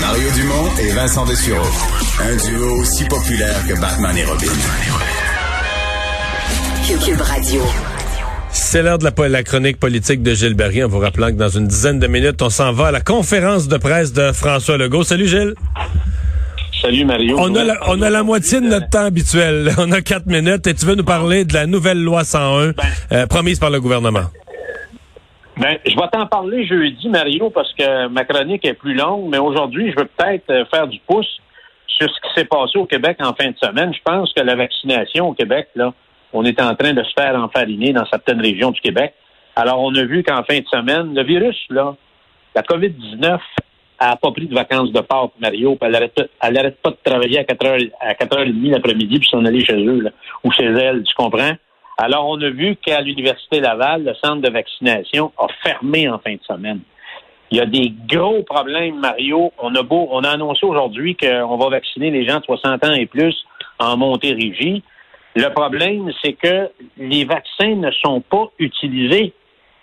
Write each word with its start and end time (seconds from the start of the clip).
Mario 0.00 0.30
Dumont 0.34 0.70
et 0.80 0.92
Vincent 0.92 1.24
Dessureau. 1.26 1.66
Un 2.20 2.36
duo 2.36 2.80
aussi 2.80 3.04
populaire 3.04 3.56
que 3.66 3.80
Batman 3.80 4.16
et 4.16 4.24
Robin. 4.24 4.46
Cube 7.04 7.20
Radio. 7.20 7.62
C'est 8.50 8.82
l'heure 8.82 8.98
de 8.98 9.04
la, 9.04 9.28
la 9.28 9.42
chronique 9.42 9.78
politique 9.78 10.22
de 10.22 10.34
Gilles 10.34 10.54
Berry. 10.54 10.84
En 10.84 10.88
vous 10.88 10.98
rappelant 10.98 11.28
que 11.28 11.36
dans 11.36 11.48
une 11.48 11.66
dizaine 11.66 11.98
de 11.98 12.06
minutes, 12.06 12.40
on 12.42 12.50
s'en 12.50 12.72
va 12.72 12.88
à 12.88 12.90
la 12.90 13.00
conférence 13.00 13.68
de 13.68 13.76
presse 13.76 14.12
de 14.12 14.32
François 14.32 14.76
Legault. 14.76 15.04
Salut 15.04 15.28
Gilles. 15.28 15.54
Salut 16.80 17.04
Mario. 17.04 17.36
On 17.38 17.54
a, 17.54 17.64
la, 17.64 17.78
on 17.88 18.00
a 18.02 18.10
la 18.10 18.22
moitié 18.22 18.60
de 18.60 18.66
notre 18.66 18.88
temps 18.88 19.04
habituel. 19.04 19.72
On 19.78 19.90
a 19.92 20.02
quatre 20.02 20.26
minutes 20.26 20.66
et 20.66 20.74
tu 20.74 20.84
veux 20.84 20.94
nous 20.94 21.04
parler 21.04 21.44
de 21.44 21.54
la 21.54 21.66
nouvelle 21.66 22.02
loi 22.02 22.22
101 22.22 22.72
euh, 23.12 23.26
promise 23.26 23.58
par 23.58 23.70
le 23.70 23.80
gouvernement? 23.80 24.26
Ben, 25.56 25.78
je 25.86 25.96
vais 25.96 26.08
t'en 26.12 26.26
parler 26.26 26.66
jeudi, 26.66 27.08
Mario, 27.08 27.48
parce 27.48 27.72
que 27.72 28.08
ma 28.08 28.24
chronique 28.24 28.64
est 28.66 28.74
plus 28.74 28.92
longue, 28.92 29.30
mais 29.30 29.38
aujourd'hui, 29.38 29.90
je 29.90 29.96
veux 29.96 30.04
peut-être 30.04 30.50
euh, 30.50 30.64
faire 30.66 30.86
du 30.86 31.00
pouce 31.06 31.40
sur 31.86 32.06
ce 32.10 32.20
qui 32.20 32.34
s'est 32.34 32.44
passé 32.44 32.78
au 32.78 32.84
Québec 32.84 33.16
en 33.20 33.32
fin 33.32 33.50
de 33.50 33.56
semaine. 33.56 33.92
Je 33.94 34.00
pense 34.04 34.32
que 34.34 34.42
la 34.42 34.54
vaccination 34.54 35.28
au 35.28 35.32
Québec, 35.32 35.68
là, 35.74 35.94
on 36.34 36.44
est 36.44 36.60
en 36.60 36.74
train 36.74 36.92
de 36.92 37.02
se 37.02 37.12
faire 37.18 37.34
enfariner 37.36 37.94
dans 37.94 38.04
certaines 38.04 38.40
régions 38.40 38.70
du 38.70 38.80
Québec. 38.82 39.14
Alors, 39.54 39.80
on 39.80 39.94
a 39.94 40.04
vu 40.04 40.22
qu'en 40.22 40.42
fin 40.44 40.58
de 40.58 40.66
semaine, 40.66 41.14
le 41.14 41.22
virus, 41.22 41.56
là, 41.70 41.96
la 42.54 42.60
COVID-19, 42.60 43.38
elle 43.98 44.08
n'a 44.08 44.16
pas 44.16 44.32
pris 44.32 44.46
de 44.46 44.54
vacances 44.54 44.92
de 44.92 45.00
Pâques, 45.00 45.32
Mario, 45.40 45.78
elle 45.80 45.94
arrête, 45.94 46.30
elle 46.42 46.58
arrête 46.58 46.82
pas 46.82 46.90
de 46.90 46.98
travailler 47.02 47.38
à 47.38 47.44
4h, 47.44 47.90
à 47.98 48.12
4h30 48.12 48.72
l'après-midi 48.72 49.20
puis 49.20 49.28
s'en 49.30 49.42
aller 49.46 49.64
chez 49.64 49.82
eux, 49.82 50.00
là, 50.02 50.10
ou 50.44 50.52
chez 50.52 50.64
elle, 50.64 51.02
tu 51.02 51.14
comprends? 51.14 51.52
Alors, 51.98 52.28
on 52.28 52.40
a 52.42 52.50
vu 52.50 52.76
qu'à 52.76 53.00
l'Université 53.00 53.60
Laval, 53.60 54.04
le 54.04 54.14
centre 54.14 54.42
de 54.42 54.50
vaccination 54.50 55.32
a 55.38 55.46
fermé 55.62 56.08
en 56.08 56.18
fin 56.18 56.34
de 56.34 56.42
semaine. 56.42 56.80
Il 57.50 57.58
y 57.58 57.60
a 57.60 57.66
des 57.66 57.92
gros 58.08 58.42
problèmes, 58.42 58.98
Mario. 58.98 59.52
On 59.58 59.74
a 59.74 59.82
beau, 59.82 60.08
on 60.10 60.22
a 60.24 60.30
annoncé 60.30 60.66
aujourd'hui 60.66 61.16
qu'on 61.16 61.56
va 61.56 61.68
vacciner 61.70 62.10
les 62.10 62.26
gens 62.26 62.40
de 62.40 62.44
60 62.44 62.84
ans 62.84 62.92
et 62.92 63.06
plus 63.06 63.34
en 63.78 63.96
Montérégie. 63.96 64.82
Le 65.36 65.48
problème, 65.50 66.10
c'est 66.22 66.32
que 66.32 66.70
les 66.98 67.24
vaccins 67.24 67.76
ne 67.76 67.90
sont 67.92 68.20
pas 68.20 68.50
utilisés. 68.58 69.32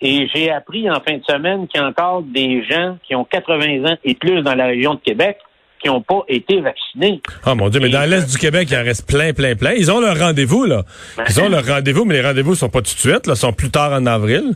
Et 0.00 0.28
j'ai 0.34 0.50
appris 0.50 0.90
en 0.90 1.00
fin 1.00 1.16
de 1.16 1.24
semaine 1.24 1.66
qu'il 1.66 1.80
y 1.80 1.84
a 1.84 1.86
encore 1.86 2.22
des 2.22 2.62
gens 2.64 2.98
qui 3.02 3.14
ont 3.14 3.24
80 3.24 3.92
ans 3.92 3.96
et 4.04 4.14
plus 4.14 4.42
dans 4.42 4.54
la 4.54 4.66
région 4.66 4.94
de 4.94 5.00
Québec 5.00 5.38
qui 5.84 5.90
n'ont 5.90 6.00
pas 6.00 6.22
été 6.28 6.60
vaccinés. 6.60 7.20
Oh 7.46 7.54
mon 7.54 7.68
Dieu, 7.68 7.78
mais 7.78 7.90
dans 7.90 8.08
l'Est 8.08 8.30
du 8.30 8.38
Québec, 8.38 8.68
il 8.70 8.76
en 8.76 8.82
reste 8.82 9.06
plein, 9.06 9.34
plein, 9.34 9.54
plein. 9.54 9.72
Ils 9.72 9.92
ont 9.92 10.00
leur 10.00 10.18
rendez-vous, 10.18 10.64
là. 10.64 10.82
Ils 11.28 11.40
ont 11.42 11.48
leur 11.50 11.66
rendez-vous, 11.66 12.06
mais 12.06 12.14
les 12.14 12.22
rendez-vous 12.22 12.54
sont 12.54 12.70
pas 12.70 12.78
tout 12.78 12.94
de 12.94 12.98
suite, 12.98 13.26
là, 13.26 13.34
sont 13.34 13.52
plus 13.52 13.70
tard 13.70 13.92
en 13.92 14.06
avril. 14.06 14.54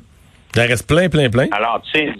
Il 0.54 0.60
en 0.62 0.66
reste 0.66 0.88
plein, 0.88 1.10
plein, 1.10 1.28
plein. 1.28 1.46
Alors, 1.52 1.82
tu 1.92 2.00
sais, 2.00 2.14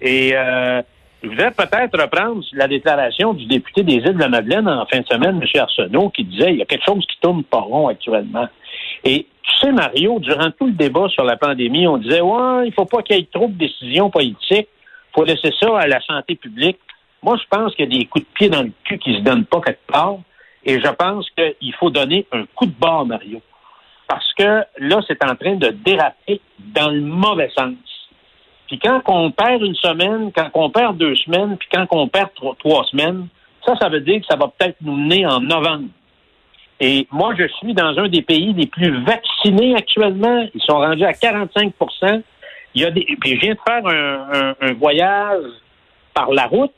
et 0.00 0.36
euh, 0.36 0.82
je 1.22 1.28
voudrais 1.28 1.50
peut-être 1.50 2.00
reprendre 2.00 2.44
la 2.52 2.68
déclaration 2.68 3.34
du 3.34 3.46
député 3.46 3.82
des 3.82 3.94
Îles 3.94 4.14
de 4.14 4.20
la 4.20 4.28
Madeleine 4.28 4.68
en 4.68 4.86
fin 4.86 5.00
de 5.00 5.06
semaine, 5.06 5.40
M. 5.42 5.60
Arsenault, 5.60 6.10
qui 6.10 6.24
disait 6.24 6.52
il 6.52 6.58
y 6.58 6.62
a 6.62 6.64
quelque 6.64 6.84
chose 6.84 7.04
qui 7.06 7.18
tourne 7.20 7.42
pas 7.42 7.60
rond 7.60 7.88
actuellement. 7.88 8.48
Et 9.04 9.26
tu 9.42 9.66
sais, 9.66 9.72
Mario, 9.72 10.20
durant 10.20 10.50
tout 10.52 10.66
le 10.66 10.72
débat 10.72 11.08
sur 11.08 11.24
la 11.24 11.36
pandémie, 11.36 11.88
on 11.88 11.98
disait 11.98 12.20
Ouais, 12.20 12.66
il 12.66 12.72
faut 12.72 12.84
pas 12.84 13.02
qu'il 13.02 13.16
y 13.16 13.20
ait 13.20 13.28
trop 13.32 13.48
de 13.48 13.58
décisions 13.58 14.10
politiques, 14.10 14.68
il 14.68 15.12
faut 15.14 15.24
laisser 15.24 15.50
ça 15.60 15.78
à 15.78 15.86
la 15.86 16.00
santé 16.00 16.36
publique. 16.36 16.78
Moi, 17.22 17.36
je 17.36 17.44
pense 17.48 17.74
qu'il 17.74 17.92
y 17.92 17.96
a 17.96 17.98
des 18.00 18.06
coups 18.06 18.24
de 18.24 18.30
pied 18.34 18.48
dans 18.48 18.62
le 18.62 18.72
cul 18.84 18.98
qui 18.98 19.14
se 19.14 19.20
donnent 19.20 19.44
pas 19.44 19.60
quelque 19.60 19.86
part. 19.86 20.18
Et 20.64 20.80
je 20.80 20.88
pense 20.88 21.28
qu'il 21.30 21.74
faut 21.74 21.90
donner 21.90 22.26
un 22.32 22.44
coup 22.54 22.66
de 22.66 22.72
barre, 22.72 23.06
Mario. 23.06 23.40
Parce 24.08 24.32
que 24.34 24.62
là, 24.78 25.00
c'est 25.06 25.24
en 25.24 25.34
train 25.36 25.54
de 25.54 25.68
déraper 25.68 26.40
dans 26.58 26.90
le 26.90 27.00
mauvais 27.00 27.50
sens. 27.56 27.74
Puis 28.66 28.78
quand 28.78 29.02
on 29.06 29.30
perd 29.30 29.62
une 29.62 29.74
semaine, 29.74 30.32
quand 30.34 30.50
on 30.54 30.70
perd 30.70 30.96
deux 30.96 31.14
semaines, 31.16 31.56
puis 31.56 31.68
quand 31.72 31.86
on 31.90 32.08
perd 32.08 32.30
trois, 32.58 32.84
semaines, 32.84 33.28
ça, 33.66 33.74
ça 33.80 33.88
veut 33.88 34.00
dire 34.00 34.20
que 34.20 34.26
ça 34.26 34.36
va 34.36 34.48
peut-être 34.48 34.76
nous 34.80 34.96
mener 34.96 35.26
en 35.26 35.40
novembre. 35.40 35.88
Et 36.80 37.06
moi, 37.12 37.34
je 37.38 37.46
suis 37.58 37.74
dans 37.74 37.96
un 37.98 38.08
des 38.08 38.22
pays 38.22 38.52
les 38.52 38.66
plus 38.66 39.04
vaccinés 39.04 39.76
actuellement. 39.76 40.46
Ils 40.54 40.62
sont 40.62 40.78
rendus 40.78 41.04
à 41.04 41.12
45 41.12 41.72
Il 42.74 42.82
y 42.82 42.84
a 42.84 42.90
des, 42.90 43.06
Puis 43.20 43.36
je 43.36 43.40
viens 43.40 43.54
de 43.54 43.60
faire 43.66 44.54
un 44.60 44.72
voyage 44.74 45.44
par 46.14 46.32
la 46.32 46.46
route 46.46 46.72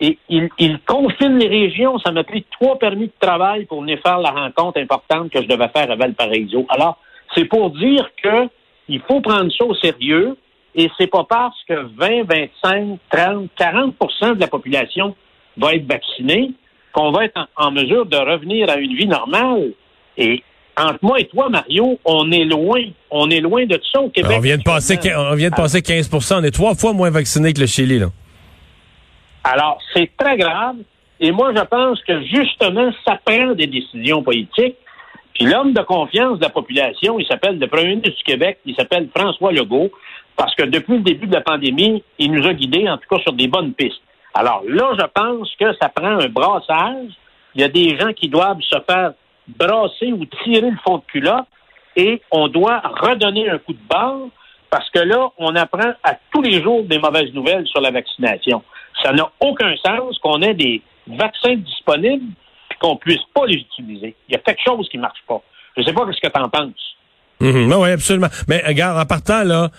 et 0.00 0.18
il, 0.28 0.48
il, 0.58 0.78
confine 0.86 1.38
les 1.38 1.48
régions. 1.48 1.98
Ça 1.98 2.12
m'a 2.12 2.24
pris 2.24 2.44
trois 2.50 2.78
permis 2.78 3.06
de 3.06 3.12
travail 3.20 3.64
pour 3.64 3.80
venir 3.80 3.98
faire 4.00 4.18
la 4.18 4.30
rencontre 4.30 4.80
importante 4.80 5.30
que 5.30 5.42
je 5.42 5.48
devais 5.48 5.68
faire 5.68 5.90
à 5.90 5.96
Valparaiso. 5.96 6.66
Alors, 6.68 6.98
c'est 7.34 7.46
pour 7.46 7.70
dire 7.70 8.08
que 8.22 8.48
il 8.88 9.00
faut 9.00 9.20
prendre 9.20 9.52
ça 9.52 9.64
au 9.64 9.74
sérieux 9.74 10.36
et 10.74 10.88
c'est 10.96 11.08
pas 11.08 11.24
parce 11.28 11.56
que 11.68 11.74
20, 11.74 12.24
25, 12.62 12.98
30, 13.10 13.50
40% 13.58 14.36
de 14.36 14.40
la 14.40 14.46
population 14.46 15.14
va 15.56 15.74
être 15.74 15.86
vaccinée 15.86 16.52
qu'on 16.92 17.10
va 17.10 17.24
être 17.24 17.38
en, 17.56 17.66
en 17.66 17.70
mesure 17.72 18.06
de 18.06 18.16
revenir 18.16 18.70
à 18.70 18.76
une 18.76 18.94
vie 18.94 19.08
normale. 19.08 19.72
Et 20.16 20.42
entre 20.76 20.98
moi 21.02 21.20
et 21.20 21.26
toi, 21.26 21.48
Mario, 21.48 21.98
on 22.04 22.30
est 22.30 22.44
loin. 22.44 22.80
On 23.10 23.28
est 23.30 23.40
loin 23.40 23.66
de 23.66 23.80
ça 23.92 24.00
au 24.00 24.10
Québec. 24.10 24.32
on 24.36 24.40
vient 24.40 24.58
de 24.58 24.62
passer, 24.62 24.98
on 25.16 25.34
vient 25.34 25.50
de 25.50 25.54
passer 25.54 25.80
15% 25.80 26.40
On 26.40 26.44
est 26.44 26.50
trois 26.50 26.74
fois 26.74 26.92
moins 26.92 27.10
vaccinés 27.10 27.52
que 27.52 27.60
le 27.60 27.66
Chili, 27.66 27.98
là. 27.98 28.06
Alors, 29.50 29.78
c'est 29.94 30.10
très 30.14 30.36
grave. 30.36 30.76
Et 31.20 31.32
moi, 31.32 31.52
je 31.56 31.62
pense 31.62 32.02
que 32.02 32.22
justement, 32.22 32.90
ça 33.06 33.18
prend 33.24 33.54
des 33.54 33.66
décisions 33.66 34.22
politiques. 34.22 34.76
Puis 35.34 35.46
l'homme 35.46 35.72
de 35.72 35.80
confiance 35.82 36.38
de 36.38 36.44
la 36.44 36.50
population, 36.50 37.18
il 37.18 37.26
s'appelle 37.26 37.58
le 37.58 37.66
premier 37.66 37.96
ministre 37.96 38.18
du 38.18 38.24
Québec, 38.24 38.58
il 38.66 38.74
s'appelle 38.74 39.08
François 39.16 39.52
Legault, 39.52 39.90
parce 40.36 40.54
que 40.54 40.64
depuis 40.64 40.94
le 40.94 41.02
début 41.02 41.28
de 41.28 41.34
la 41.34 41.40
pandémie, 41.40 42.02
il 42.18 42.32
nous 42.32 42.46
a 42.46 42.52
guidés, 42.52 42.88
en 42.90 42.98
tout 42.98 43.08
cas, 43.08 43.22
sur 43.22 43.32
des 43.32 43.48
bonnes 43.48 43.72
pistes. 43.72 44.02
Alors 44.34 44.62
là, 44.68 44.92
je 44.98 45.06
pense 45.14 45.50
que 45.58 45.72
ça 45.80 45.88
prend 45.88 46.18
un 46.20 46.28
brassage. 46.28 47.12
Il 47.54 47.62
y 47.62 47.64
a 47.64 47.68
des 47.68 47.98
gens 47.98 48.12
qui 48.12 48.28
doivent 48.28 48.60
se 48.60 48.76
faire 48.86 49.12
brasser 49.46 50.12
ou 50.12 50.26
tirer 50.44 50.70
le 50.70 50.76
fond 50.84 50.98
de 50.98 51.04
culotte 51.10 51.46
et 51.96 52.20
on 52.30 52.48
doit 52.48 52.80
redonner 52.84 53.48
un 53.48 53.58
coup 53.58 53.72
de 53.72 53.88
barre 53.88 54.28
parce 54.70 54.88
que 54.90 55.00
là, 55.00 55.30
on 55.38 55.54
apprend 55.56 55.92
à 56.02 56.14
tous 56.32 56.42
les 56.42 56.62
jours 56.62 56.84
des 56.84 56.98
mauvaises 56.98 57.32
nouvelles 57.32 57.66
sur 57.66 57.80
la 57.80 57.90
vaccination. 57.90 58.62
Ça 59.02 59.12
n'a 59.12 59.30
aucun 59.40 59.74
sens 59.76 60.18
qu'on 60.18 60.42
ait 60.42 60.54
des 60.54 60.82
vaccins 61.06 61.54
disponibles 61.56 62.32
et 62.70 62.74
qu'on 62.80 62.96
puisse 62.96 63.22
pas 63.34 63.46
les 63.46 63.56
utiliser. 63.56 64.14
Il 64.28 64.32
y 64.32 64.36
a 64.36 64.40
quelque 64.40 64.62
chose 64.64 64.88
qui 64.90 64.98
marche 64.98 65.22
pas. 65.26 65.40
Je 65.76 65.82
sais 65.82 65.92
pas 65.92 66.06
ce 66.12 66.20
que 66.20 66.32
tu 66.32 66.40
en 66.40 66.48
penses. 66.48 66.96
Mm 67.40 67.72
oui, 67.72 67.90
absolument. 67.90 68.28
Mais 68.48 68.62
regarde, 68.66 68.98
en 68.98 69.06
partant, 69.06 69.44
là, 69.44 69.70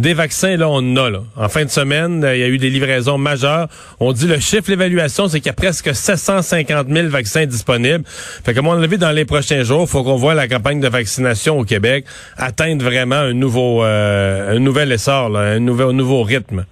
des 0.00 0.14
vaccins, 0.14 0.56
là, 0.56 0.68
on 0.68 0.78
en 0.78 0.96
a. 0.96 1.10
Là. 1.10 1.20
En 1.36 1.48
fin 1.48 1.64
de 1.64 1.70
semaine, 1.70 2.26
il 2.34 2.40
y 2.40 2.42
a 2.42 2.48
eu 2.48 2.58
des 2.58 2.70
livraisons 2.70 3.18
majeures. 3.18 3.68
On 4.00 4.12
dit 4.12 4.26
le 4.26 4.40
chiffre, 4.40 4.70
l'évaluation, 4.70 5.28
c'est 5.28 5.38
qu'il 5.38 5.46
y 5.46 5.50
a 5.50 5.54
presque 5.54 5.94
750 5.94 6.88
000 6.88 7.08
vaccins 7.08 7.46
disponibles. 7.46 8.04
Fait 8.06 8.54
que, 8.54 8.58
à 8.58 8.62
mon 8.62 8.82
avis, 8.82 8.98
dans 8.98 9.12
les 9.12 9.24
prochains 9.24 9.62
jours, 9.62 9.88
faut 9.88 10.02
qu'on 10.02 10.16
voit 10.16 10.34
la 10.34 10.48
campagne 10.48 10.80
de 10.80 10.88
vaccination 10.88 11.58
au 11.58 11.64
Québec 11.64 12.04
atteindre 12.36 12.84
vraiment 12.84 13.16
un 13.16 13.32
nouveau, 13.32 13.84
euh, 13.84 14.56
un 14.56 14.58
nouvel 14.58 14.90
essor, 14.92 15.28
là, 15.28 15.40
un, 15.40 15.60
nouvel, 15.60 15.88
un 15.88 15.92
nouveau 15.92 16.22
rythme. 16.22 16.64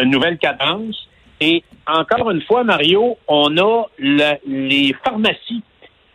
Une 0.00 0.10
nouvelle 0.10 0.38
cadence. 0.38 1.08
Et 1.40 1.62
encore 1.86 2.30
une 2.30 2.42
fois, 2.42 2.64
Mario, 2.64 3.16
on 3.28 3.56
a 3.56 3.84
le, 3.98 4.34
les 4.46 4.94
pharmacies 5.04 5.62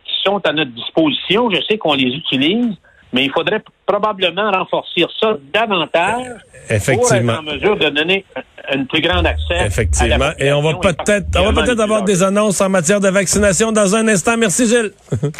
qui 0.04 0.14
sont 0.24 0.40
à 0.46 0.52
notre 0.52 0.72
disposition. 0.72 1.50
Je 1.50 1.60
sais 1.68 1.78
qu'on 1.78 1.94
les 1.94 2.08
utilise 2.08 2.76
mais 3.16 3.24
il 3.24 3.30
faudrait 3.32 3.62
probablement 3.86 4.50
renforcer 4.50 5.06
ça 5.18 5.38
davantage 5.54 6.26
Effectivement. 6.68 7.32
pour 7.40 7.50
être 7.50 7.54
en 7.54 7.54
mesure 7.54 7.76
de 7.78 7.88
donner 7.88 8.26
un 8.70 8.84
plus 8.84 9.00
grand 9.00 9.24
accès. 9.24 9.64
Effectivement. 9.64 10.32
Et 10.38 10.52
on 10.52 10.60
va 10.60 10.74
peut-être, 10.74 11.26
on 11.38 11.50
va 11.50 11.62
peut-être 11.62 11.80
avoir 11.80 12.02
des 12.02 12.22
annonces 12.22 12.60
en 12.60 12.68
matière 12.68 13.00
de 13.00 13.08
vaccination 13.08 13.72
dans 13.72 13.96
un 13.96 14.06
instant. 14.08 14.36
Merci 14.36 14.66
Gilles. 14.66 14.92